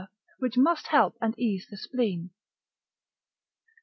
[0.39, 2.31] which must help and ease the spleen.